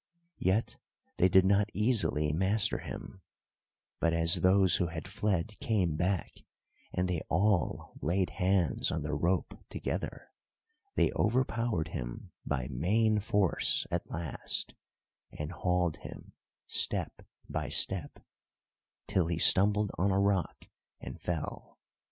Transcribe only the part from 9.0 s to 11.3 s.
the rope together, they